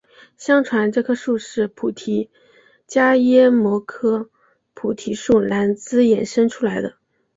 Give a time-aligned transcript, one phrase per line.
[0.35, 2.31] 相传这棵树是菩提
[2.87, 4.29] 伽耶摩诃
[4.73, 6.95] 菩提树南枝衍生出来的。